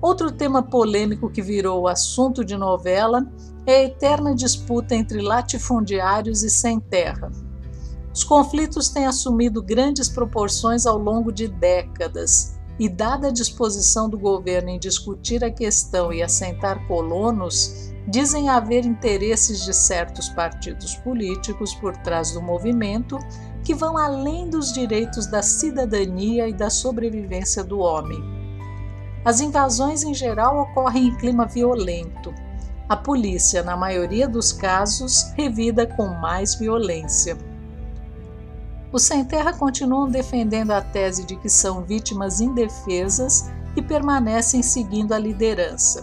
Outro 0.00 0.32
tema 0.32 0.64
polêmico 0.64 1.30
que 1.30 1.40
virou 1.40 1.86
assunto 1.86 2.44
de 2.44 2.56
novela 2.56 3.24
é 3.64 3.76
a 3.76 3.84
eterna 3.84 4.34
disputa 4.34 4.94
entre 4.94 5.22
latifundiários 5.22 6.42
e 6.42 6.50
sem 6.50 6.80
terra. 6.80 7.30
Os 8.12 8.24
conflitos 8.24 8.88
têm 8.88 9.06
assumido 9.06 9.62
grandes 9.62 10.08
proporções 10.08 10.86
ao 10.86 10.98
longo 10.98 11.30
de 11.30 11.46
décadas 11.46 12.55
e, 12.78 12.88
dada 12.88 13.28
a 13.28 13.32
disposição 13.32 14.08
do 14.08 14.18
governo 14.18 14.68
em 14.68 14.78
discutir 14.78 15.44
a 15.44 15.50
questão 15.50 16.12
e 16.12 16.22
assentar 16.22 16.86
colonos, 16.86 17.92
dizem 18.06 18.48
haver 18.48 18.84
interesses 18.84 19.64
de 19.64 19.74
certos 19.74 20.28
partidos 20.28 20.94
políticos 20.96 21.74
por 21.74 21.96
trás 21.96 22.32
do 22.32 22.42
movimento, 22.42 23.18
que 23.64 23.74
vão 23.74 23.96
além 23.96 24.48
dos 24.48 24.72
direitos 24.72 25.26
da 25.26 25.42
cidadania 25.42 26.48
e 26.48 26.52
da 26.52 26.70
sobrevivência 26.70 27.64
do 27.64 27.80
homem. 27.80 28.22
As 29.24 29.40
invasões 29.40 30.04
em 30.04 30.14
geral 30.14 30.60
ocorrem 30.60 31.08
em 31.08 31.16
clima 31.16 31.46
violento. 31.46 32.32
A 32.88 32.96
polícia, 32.96 33.64
na 33.64 33.76
maioria 33.76 34.28
dos 34.28 34.52
casos, 34.52 35.32
revida 35.36 35.84
com 35.84 36.06
mais 36.06 36.54
violência. 36.54 37.36
Os 38.96 39.02
sem 39.02 39.22
terra 39.26 39.52
continuam 39.52 40.08
defendendo 40.08 40.70
a 40.70 40.80
tese 40.80 41.26
de 41.26 41.36
que 41.36 41.50
são 41.50 41.84
vítimas 41.84 42.40
indefesas 42.40 43.50
e 43.76 43.82
permanecem 43.82 44.62
seguindo 44.62 45.12
a 45.12 45.18
liderança. 45.18 46.02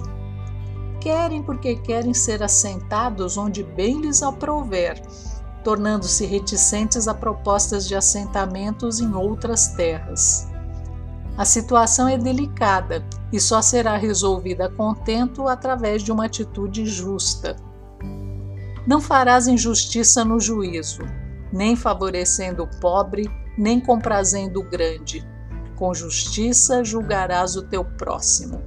Querem 1.01 1.41
porque 1.41 1.75
querem 1.75 2.13
ser 2.13 2.43
assentados 2.43 3.35
onde 3.35 3.63
bem 3.63 3.99
lhes 3.99 4.21
aprouver, 4.21 5.01
tornando-se 5.63 6.27
reticentes 6.27 7.07
a 7.07 7.15
propostas 7.15 7.87
de 7.87 7.95
assentamentos 7.95 8.99
em 8.99 9.11
outras 9.15 9.69
terras. 9.69 10.47
A 11.35 11.45
situação 11.45 12.07
é 12.07 12.15
delicada 12.15 13.03
e 13.31 13.39
só 13.39 13.59
será 13.59 13.97
resolvida 13.97 14.67
a 14.67 14.71
contento 14.71 15.47
através 15.47 16.03
de 16.03 16.11
uma 16.11 16.25
atitude 16.25 16.85
justa. 16.85 17.55
Não 18.85 19.01
farás 19.01 19.47
injustiça 19.47 20.23
no 20.23 20.39
juízo, 20.39 21.01
nem 21.53 21.75
favorecendo 21.75 22.63
o 22.63 22.79
pobre, 22.79 23.29
nem 23.55 23.79
comprazendo 23.79 24.59
o 24.59 24.67
grande. 24.67 25.23
Com 25.75 25.93
justiça 25.93 26.83
julgarás 26.83 27.55
o 27.55 27.61
teu 27.61 27.85
próximo. 27.85 28.59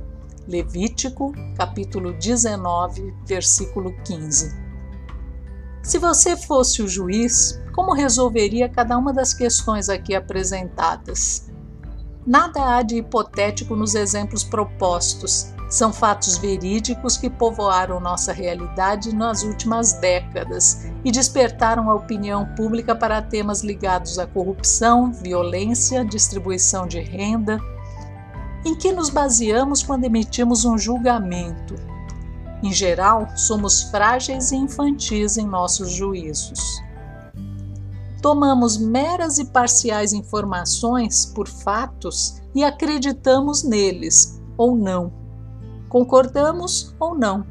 Levítico, 0.46 1.32
capítulo 1.56 2.12
19, 2.12 3.12
versículo 3.26 3.92
15. 4.04 4.64
Se 5.82 5.98
você 5.98 6.36
fosse 6.36 6.80
o 6.80 6.88
juiz, 6.88 7.60
como 7.74 7.92
resolveria 7.92 8.68
cada 8.68 8.96
uma 8.96 9.12
das 9.12 9.34
questões 9.34 9.88
aqui 9.88 10.14
apresentadas? 10.14 11.50
Nada 12.24 12.76
há 12.76 12.82
de 12.82 12.96
hipotético 12.96 13.74
nos 13.74 13.96
exemplos 13.96 14.44
propostos. 14.44 15.52
São 15.68 15.92
fatos 15.92 16.38
verídicos 16.38 17.16
que 17.16 17.28
povoaram 17.28 17.98
nossa 17.98 18.32
realidade 18.32 19.14
nas 19.14 19.42
últimas 19.42 19.94
décadas 19.94 20.86
e 21.04 21.10
despertaram 21.10 21.90
a 21.90 21.94
opinião 21.94 22.46
pública 22.54 22.94
para 22.94 23.20
temas 23.20 23.62
ligados 23.62 24.18
à 24.18 24.26
corrupção, 24.26 25.12
violência, 25.12 26.04
distribuição 26.04 26.86
de 26.86 27.00
renda. 27.00 27.58
Em 28.64 28.76
que 28.76 28.92
nos 28.92 29.10
baseamos 29.10 29.82
quando 29.82 30.04
emitimos 30.04 30.64
um 30.64 30.78
julgamento? 30.78 31.74
Em 32.62 32.72
geral, 32.72 33.28
somos 33.36 33.82
frágeis 33.82 34.52
e 34.52 34.56
infantis 34.56 35.36
em 35.36 35.46
nossos 35.46 35.90
juízos. 35.90 36.80
Tomamos 38.22 38.78
meras 38.78 39.38
e 39.38 39.44
parciais 39.44 40.12
informações 40.12 41.26
por 41.26 41.48
fatos 41.48 42.40
e 42.54 42.64
acreditamos 42.64 43.62
neles, 43.62 44.40
ou 44.56 44.74
não. 44.74 45.25
Concordamos 45.88 46.94
ou 46.98 47.14
não. 47.14 47.46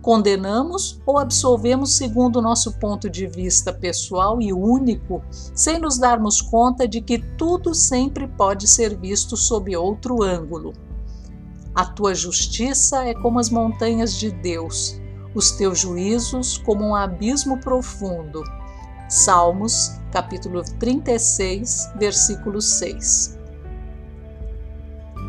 Condenamos 0.00 1.00
ou 1.04 1.18
absolvemos 1.18 1.96
segundo 1.96 2.40
nosso 2.40 2.78
ponto 2.78 3.10
de 3.10 3.26
vista 3.26 3.72
pessoal 3.72 4.40
e 4.40 4.52
único, 4.52 5.22
sem 5.30 5.78
nos 5.78 5.98
darmos 5.98 6.40
conta 6.40 6.86
de 6.86 7.00
que 7.00 7.18
tudo 7.18 7.74
sempre 7.74 8.26
pode 8.26 8.66
ser 8.66 8.98
visto 8.98 9.36
sob 9.36 9.76
outro 9.76 10.22
ângulo. 10.22 10.72
A 11.74 11.84
tua 11.84 12.14
justiça 12.14 13.04
é 13.04 13.14
como 13.14 13.38
as 13.38 13.50
montanhas 13.50 14.14
de 14.14 14.30
Deus, 14.30 15.00
os 15.34 15.50
teus 15.52 15.80
juízos 15.80 16.58
como 16.58 16.84
um 16.84 16.94
abismo 16.94 17.58
profundo. 17.60 18.42
Salmos, 19.08 19.92
capítulo 20.10 20.62
36, 20.78 21.92
versículo 21.98 22.60
6. 22.60 23.37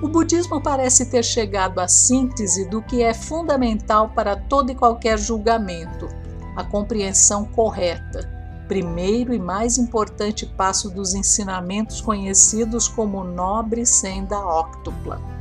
O 0.02 0.08
budismo 0.08 0.62
parece 0.62 1.06
ter 1.08 1.24
chegado 1.24 1.80
à 1.80 1.88
síntese 1.88 2.70
do 2.70 2.82
que 2.82 3.04
é 3.04 3.14
fundamental 3.14 4.10
para 4.10 4.36
todo 4.36 4.72
e 4.72 4.76
qualquer 4.76 5.18
julgamento, 5.18 6.08
a 6.56 6.64
compreensão 6.64 7.46
correta, 7.46 8.30
primeiro 8.68 9.34
e 9.34 9.40
mais 9.40 9.78
importante 9.78 10.46
passo 10.46 10.90
dos 10.90 11.14
ensinamentos 11.14 12.00
conhecidos 12.00 12.88
como 12.88 13.24
nobre 13.24 13.86
senda 13.86 14.38
óctupla 14.40 15.40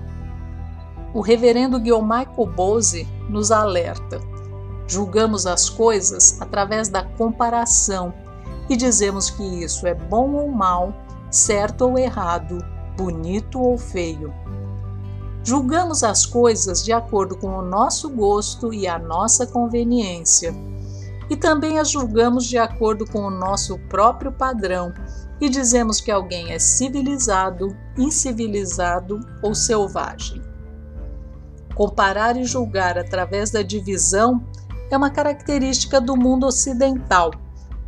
o 1.14 1.20
reverendo 1.20 1.80
Guiomar 1.80 2.26
Cobose 2.26 3.08
nos 3.28 3.50
alerta. 3.50 4.20
Julgamos 4.86 5.46
as 5.46 5.68
coisas 5.68 6.40
através 6.40 6.88
da 6.88 7.02
comparação 7.02 8.12
e 8.68 8.76
dizemos 8.76 9.30
que 9.30 9.42
isso 9.42 9.86
é 9.86 9.94
bom 9.94 10.34
ou 10.34 10.48
mal, 10.50 10.92
certo 11.30 11.82
ou 11.82 11.98
errado, 11.98 12.58
bonito 12.96 13.60
ou 13.60 13.76
feio. 13.76 14.32
Julgamos 15.44 16.02
as 16.02 16.26
coisas 16.26 16.84
de 16.84 16.92
acordo 16.92 17.36
com 17.36 17.48
o 17.48 17.62
nosso 17.62 18.10
gosto 18.10 18.72
e 18.72 18.86
a 18.86 18.98
nossa 18.98 19.46
conveniência. 19.46 20.54
E 21.30 21.36
também 21.36 21.78
as 21.78 21.90
julgamos 21.90 22.46
de 22.46 22.58
acordo 22.58 23.06
com 23.06 23.20
o 23.20 23.30
nosso 23.30 23.78
próprio 23.88 24.32
padrão 24.32 24.92
e 25.40 25.48
dizemos 25.48 26.00
que 26.00 26.10
alguém 26.10 26.52
é 26.52 26.58
civilizado, 26.58 27.76
incivilizado 27.96 29.20
ou 29.42 29.54
selvagem. 29.54 30.42
Comparar 31.74 32.36
e 32.36 32.44
julgar 32.44 32.98
através 32.98 33.50
da 33.50 33.62
divisão 33.62 34.44
é 34.90 34.96
uma 34.96 35.10
característica 35.10 36.00
do 36.00 36.16
mundo 36.16 36.46
ocidental, 36.46 37.30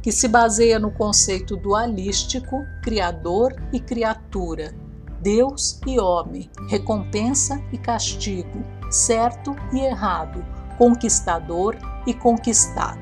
que 0.03 0.13
se 0.13 0.29
baseia 0.29 0.79
no 0.79 0.91
conceito 0.93 1.57
dualístico, 1.57 2.65
criador 2.83 3.55
e 3.73 3.81
criatura, 3.81 4.73
Deus 5.21 5.79
e 5.87 6.01
homem, 6.01 6.51
recompensa 6.69 7.63
e 7.71 7.77
castigo, 7.77 8.65
certo 8.91 9.55
e 9.71 9.81
errado, 9.81 10.43
conquistador 10.79 11.77
e 12.07 12.15
conquistado. 12.15 12.99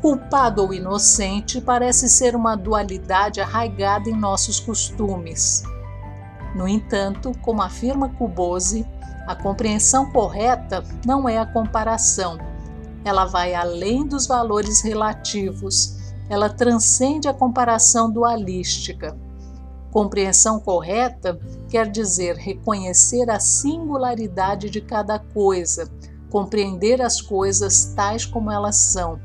Culpado 0.00 0.62
ou 0.62 0.74
inocente 0.74 1.60
parece 1.60 2.08
ser 2.08 2.34
uma 2.34 2.56
dualidade 2.56 3.40
arraigada 3.40 4.10
em 4.10 4.16
nossos 4.16 4.58
costumes. 4.58 5.62
No 6.56 6.66
entanto, 6.66 7.30
como 7.40 7.62
afirma 7.62 8.08
Kubose, 8.08 8.84
a 9.28 9.36
compreensão 9.36 10.10
correta 10.10 10.82
não 11.06 11.28
é 11.28 11.38
a 11.38 11.46
comparação. 11.46 12.38
Ela 13.04 13.24
vai 13.24 13.54
além 13.54 14.04
dos 14.04 14.26
valores 14.26 14.82
relativos. 14.82 15.96
Ela 16.28 16.48
transcende 16.48 17.28
a 17.28 17.32
comparação 17.32 18.10
dualística. 18.10 19.16
Compreensão 19.92 20.58
correta 20.58 21.38
quer 21.68 21.88
dizer 21.88 22.34
reconhecer 22.34 23.30
a 23.30 23.38
singularidade 23.38 24.68
de 24.68 24.80
cada 24.80 25.20
coisa, 25.20 25.88
compreender 26.28 27.00
as 27.00 27.20
coisas 27.20 27.92
tais 27.94 28.26
como 28.26 28.50
elas 28.50 28.76
são 28.76 29.20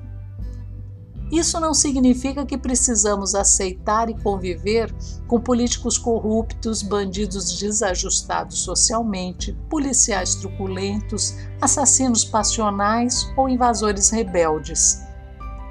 isso 1.32 1.60
não 1.60 1.74
significa 1.74 2.46
que 2.46 2.58
precisamos 2.58 3.36
aceitar 3.36 4.10
e 4.10 4.14
conviver 4.14 4.94
com 5.28 5.40
políticos 5.40 5.98
corruptos, 5.98 6.82
bandidos 6.82 7.60
desajustados 7.60 8.60
socialmente, 8.60 9.54
policiais 9.70 10.36
truculentos, 10.36 11.36
assassinos 11.60 12.24
passionais 12.24 13.30
ou 13.36 13.50
invasores 13.50 14.10
rebeldes, 14.10 15.02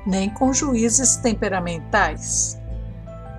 nem 0.07 0.29
com 0.29 0.53
juízes 0.53 1.17
temperamentais. 1.17 2.59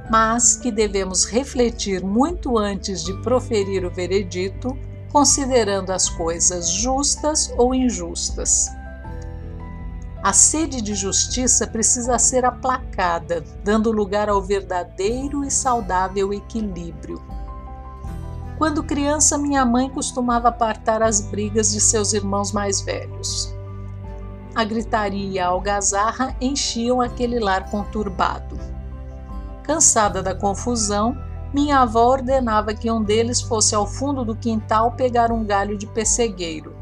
Mas 0.10 0.56
que 0.56 0.72
devemos 0.72 1.26
refletir 1.26 2.04
muito 2.04 2.58
antes 2.58 3.04
de 3.04 3.14
proferir 3.22 3.86
o 3.86 3.92
veredito, 3.92 4.78
considerando 5.12 5.92
as 5.92 6.10
coisas 6.10 6.70
justas 6.70 7.54
ou 7.58 7.74
injustas 7.74 8.68
a 10.28 10.34
sede 10.34 10.82
de 10.82 10.94
justiça 10.94 11.66
precisa 11.66 12.20
ser 12.20 12.44
aplacada, 12.44 13.42
dando 13.64 13.94
lugar 13.94 14.28
ao 14.28 14.42
verdadeiro 14.42 15.46
e 15.46 15.50
saudável 15.50 16.34
equilíbrio. 16.34 17.24
Quando 18.58 18.84
criança, 18.84 19.38
minha 19.38 19.64
mãe 19.66 19.90
costumava 19.90 20.50
apartar 20.50 21.02
as 21.02 21.22
brigas 21.22 21.72
de 21.72 21.80
seus 21.80 22.12
irmãos 22.12 22.52
mais 22.52 22.82
velhos. 22.82 23.56
A 24.54 24.66
gritaria 24.66 25.30
e 25.30 25.40
a 25.40 25.48
algazarra 25.48 26.36
enchiam 26.42 27.00
aquele 27.00 27.40
lar 27.40 27.70
conturbado. 27.72 28.60
Cansada 29.68 30.24
da 30.24 30.34
confusão, 30.34 31.18
minha 31.54 31.82
avó 31.82 32.06
ordenava 32.08 32.74
que 32.74 32.90
um 32.90 33.04
deles 33.04 33.42
fosse 33.42 33.76
ao 33.76 33.86
fundo 33.86 34.24
do 34.24 34.34
quintal 34.34 34.94
pegar 34.94 35.30
um 35.30 35.44
galho 35.44 35.78
de 35.78 35.86
pessegueiro. 35.86 36.74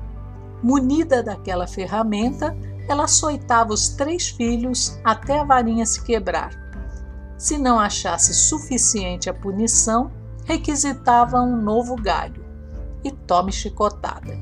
Munida 0.62 1.24
daquela 1.24 1.66
ferramenta, 1.66 2.56
ela 2.88 3.06
açoitava 3.06 3.74
os 3.74 3.90
três 3.90 4.30
filhos 4.30 5.00
até 5.04 5.40
a 5.40 5.44
varinha 5.44 5.84
se 5.84 6.04
quebrar. 6.04 6.52
Se 7.40 7.58
não 7.58 7.80
achasse 7.80 8.36
suficiente 8.36 9.32
a 9.32 9.34
punição, 9.34 10.12
requisitava 10.46 11.42
um 11.42 11.60
novo 11.60 11.96
galho 11.96 12.46
e 13.04 13.10
tome 13.10 13.52
chicotada. 13.52 14.38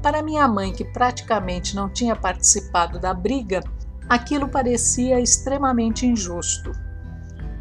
Para 0.00 0.22
minha 0.22 0.46
mãe, 0.46 0.72
que 0.72 0.84
praticamente 0.84 1.74
não 1.74 1.88
tinha 1.88 2.14
participado 2.14 3.00
da 3.00 3.12
briga, 3.12 3.60
Aquilo 4.08 4.48
parecia 4.48 5.20
extremamente 5.20 6.06
injusto. 6.06 6.72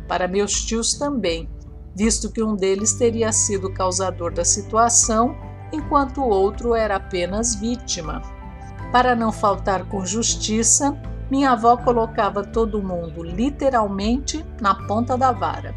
Para 0.07 0.27
meus 0.27 0.63
tios 0.65 0.93
também, 0.93 1.49
visto 1.95 2.31
que 2.31 2.43
um 2.43 2.55
deles 2.55 2.93
teria 2.93 3.31
sido 3.31 3.73
causador 3.73 4.33
da 4.33 4.45
situação, 4.45 5.35
enquanto 5.71 6.21
o 6.21 6.29
outro 6.29 6.75
era 6.75 6.97
apenas 6.97 7.55
vítima. 7.55 8.21
Para 8.91 9.15
não 9.15 9.31
faltar 9.31 9.85
com 9.85 10.05
justiça, 10.05 10.99
minha 11.29 11.51
avó 11.51 11.77
colocava 11.77 12.43
todo 12.43 12.83
mundo 12.83 13.23
literalmente 13.23 14.45
na 14.59 14.75
ponta 14.85 15.17
da 15.17 15.31
vara. 15.31 15.73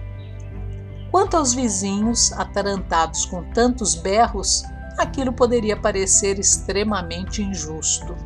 Quanto 1.12 1.36
aos 1.36 1.54
vizinhos, 1.54 2.32
atarantados 2.32 3.24
com 3.24 3.44
tantos 3.52 3.94
berros, 3.94 4.64
aquilo 4.98 5.32
poderia 5.32 5.76
parecer 5.76 6.40
extremamente 6.40 7.40
injusto. 7.40 8.16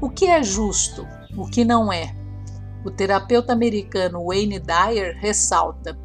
O 0.00 0.08
que 0.08 0.26
é 0.26 0.40
justo? 0.42 1.04
O 1.36 1.46
que 1.46 1.64
não 1.64 1.92
é? 1.92 2.14
O 2.84 2.90
terapeuta 2.90 3.52
americano 3.52 4.26
Wayne 4.26 4.58
Dyer 4.58 5.16
ressalta: 5.20 5.96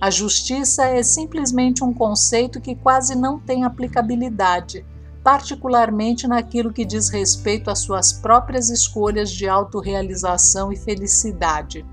a 0.00 0.10
justiça 0.10 0.84
é 0.84 1.02
simplesmente 1.02 1.82
um 1.82 1.94
conceito 1.94 2.60
que 2.60 2.74
quase 2.74 3.14
não 3.14 3.38
tem 3.38 3.64
aplicabilidade, 3.64 4.84
particularmente 5.22 6.26
naquilo 6.26 6.72
que 6.72 6.84
diz 6.84 7.08
respeito 7.08 7.70
às 7.70 7.78
suas 7.78 8.12
próprias 8.12 8.68
escolhas 8.68 9.30
de 9.30 9.48
autorrealização 9.48 10.72
e 10.72 10.76
felicidade. 10.76 11.86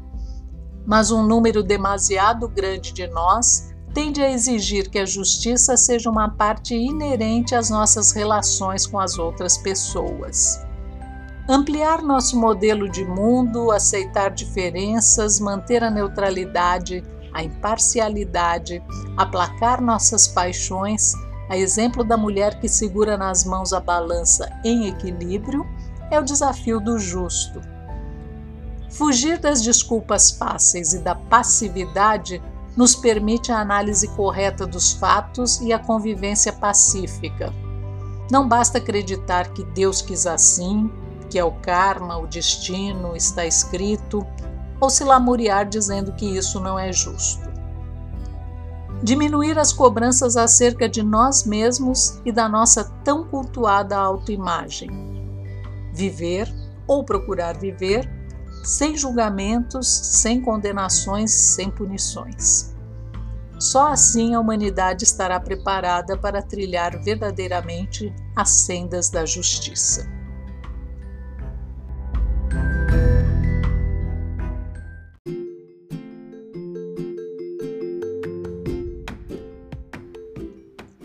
Mas 0.86 1.12
um 1.12 1.25
número 1.25 1.63
demasiado 1.63 2.49
grande 2.49 2.91
de 2.91 3.08
nós 3.08 3.71
tende 3.93 4.21
a 4.21 4.32
exigir 4.32 4.89
que 4.89 4.99
a 4.99 5.06
justiça 5.06 5.77
seja 5.77 6.10
uma 6.10 6.30
parte 6.30 6.75
inerente 6.75 7.54
às 7.54 7.69
nossas 7.69 8.12
relações 8.12 8.88
com 8.88 8.99
as 8.99 9.17
outras 9.19 9.58
pessoas. 9.58 10.60
Ampliar 11.49 12.01
nosso 12.01 12.39
modelo 12.39 12.88
de 12.88 13.04
mundo, 13.04 13.71
aceitar 13.71 14.30
diferenças, 14.30 15.39
manter 15.39 15.84
a 15.84 15.89
neutralidade, 15.89 17.04
a 17.34 17.43
imparcialidade, 17.43 18.82
aplacar 19.17 19.82
nossas 19.82 20.27
paixões, 20.27 21.13
a 21.49 21.58
exemplo 21.58 22.04
da 22.04 22.15
mulher 22.15 22.60
que 22.60 22.69
segura 22.69 23.17
nas 23.17 23.43
mãos 23.43 23.73
a 23.73 23.80
balança 23.80 24.49
em 24.63 24.88
equilíbrio, 24.88 25.65
é 26.12 26.19
o 26.19 26.23
desafio 26.23 26.80
do 26.80 26.99
justo. 26.99 27.60
Fugir 28.89 29.39
das 29.39 29.62
desculpas 29.62 30.32
fáceis 30.32 30.93
e 30.93 30.99
da 30.99 31.15
passividade 31.15 32.41
nos 32.77 32.95
permite 32.95 33.51
a 33.51 33.60
análise 33.60 34.08
correta 34.10 34.65
dos 34.67 34.93
fatos 34.93 35.60
e 35.62 35.73
a 35.73 35.80
convivência 35.80 36.54
pacífica. 36.54 37.54
Não 38.30 38.47
basta 38.47 38.77
acreditar 38.77 39.49
que 39.54 39.63
Deus 39.63 40.01
quis 40.01 40.25
assim, 40.25 40.89
que 41.32 41.39
é 41.39 41.44
o 41.46 41.54
karma, 41.54 42.17
o 42.17 42.28
destino, 42.28 43.15
está 43.15 43.46
escrito, 43.46 44.28
ou 44.82 44.89
se 44.89 45.06
lamuriar 45.06 45.65
dizendo 45.65 46.12
que 46.12 46.26
isso 46.26 46.60
não 46.60 46.78
é 46.78 46.91
justo. 46.91 47.50
Diminuir 49.02 49.58
as 49.58 49.72
cobranças 49.72 50.36
acerca 50.36 50.89
de 50.89 51.02
nós 51.02 51.46
mesmos 51.46 52.22
e 52.26 52.34
da 52.34 52.50
nossa 52.50 52.84
tão 53.04 53.24
cultuada 53.24 53.98
autoimagem. 53.98 54.89
Viver, 55.94 56.54
ou 56.86 57.04
procurar 57.04 57.58
viver, 57.58 58.10
sem 58.62 58.98
julgamentos, 58.98 59.88
sem 59.88 60.41
condenações, 60.41 61.32
sem 61.32 61.72
punições. 61.72 62.76
Só 63.58 63.88
assim 63.88 64.36
a 64.36 64.39
humanidade 64.39 65.06
estará 65.06 65.39
preparada 65.39 66.17
para 66.17 66.41
trilhar 66.41 67.02
verdadeiramente 67.02 68.13
as 68.36 68.50
sendas 68.50 69.10
da 69.10 69.26
justiça. 69.26 70.20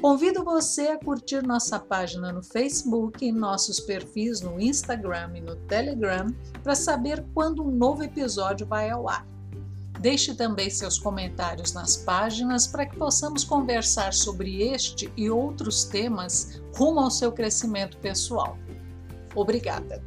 Convido 0.07 0.45
você 0.45 0.83
a 0.83 0.97
curtir 0.97 1.43
nossa 1.43 1.81
página 1.81 2.33
no 2.33 2.41
Facebook 2.41 3.27
e 3.27 3.33
nossos 3.33 3.81
perfis 3.81 4.41
no 4.41 4.61
Instagram 4.61 5.33
e 5.35 5.41
no 5.41 5.57
Telegram 5.57 6.33
para 6.63 6.77
saber 6.77 7.27
quando 7.35 7.67
um 7.67 7.73
novo 7.73 8.05
episódio 8.05 8.65
vai 8.69 8.89
ao 8.89 9.09
ar. 9.09 9.27
Deixe 9.99 10.33
também 10.33 10.71
seus 10.71 10.97
comentários 10.97 11.73
nas 11.73 11.97
páginas 11.97 12.69
para 12.69 12.87
que 12.87 12.97
possamos 12.97 13.43
conversar 13.43 14.15
sobre 14.15 14.63
este 14.63 15.13
e 15.17 15.29
outros 15.29 15.83
temas 15.83 16.63
rumo 16.77 17.01
ao 17.01 17.11
seu 17.11 17.33
crescimento 17.33 17.99
pessoal. 17.99 18.57
Obrigada! 19.35 20.01